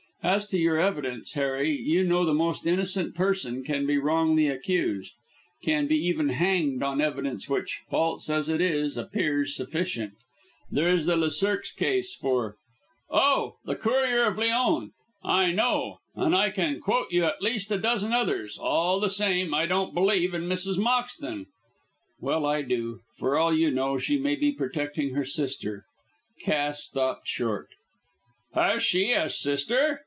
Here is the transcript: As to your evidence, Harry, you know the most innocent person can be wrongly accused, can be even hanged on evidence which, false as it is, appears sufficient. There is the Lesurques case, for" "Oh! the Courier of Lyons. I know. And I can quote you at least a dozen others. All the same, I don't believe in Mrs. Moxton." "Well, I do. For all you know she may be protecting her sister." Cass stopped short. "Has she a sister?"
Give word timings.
As 0.23 0.45
to 0.49 0.59
your 0.59 0.77
evidence, 0.77 1.33
Harry, 1.33 1.71
you 1.75 2.03
know 2.03 2.23
the 2.23 2.31
most 2.35 2.67
innocent 2.67 3.15
person 3.15 3.63
can 3.63 3.87
be 3.87 3.97
wrongly 3.97 4.45
accused, 4.45 5.13
can 5.63 5.87
be 5.87 5.95
even 5.97 6.29
hanged 6.29 6.83
on 6.83 7.01
evidence 7.01 7.49
which, 7.49 7.79
false 7.89 8.29
as 8.29 8.47
it 8.47 8.61
is, 8.61 8.97
appears 8.97 9.55
sufficient. 9.55 10.13
There 10.69 10.89
is 10.93 11.07
the 11.07 11.17
Lesurques 11.17 11.71
case, 11.71 12.13
for" 12.13 12.57
"Oh! 13.09 13.55
the 13.65 13.75
Courier 13.75 14.25
of 14.25 14.37
Lyons. 14.37 14.91
I 15.23 15.53
know. 15.53 15.97
And 16.13 16.35
I 16.35 16.51
can 16.51 16.79
quote 16.81 17.07
you 17.09 17.25
at 17.25 17.41
least 17.41 17.71
a 17.71 17.79
dozen 17.79 18.13
others. 18.13 18.59
All 18.59 18.99
the 18.99 19.09
same, 19.09 19.55
I 19.55 19.65
don't 19.65 19.95
believe 19.95 20.35
in 20.35 20.43
Mrs. 20.43 20.77
Moxton." 20.77 21.47
"Well, 22.19 22.45
I 22.45 22.61
do. 22.61 22.99
For 23.17 23.39
all 23.39 23.57
you 23.57 23.71
know 23.71 23.97
she 23.97 24.19
may 24.19 24.35
be 24.35 24.51
protecting 24.51 25.15
her 25.15 25.25
sister." 25.25 25.83
Cass 26.43 26.83
stopped 26.83 27.27
short. 27.27 27.69
"Has 28.53 28.83
she 28.83 29.13
a 29.13 29.27
sister?" 29.27 29.97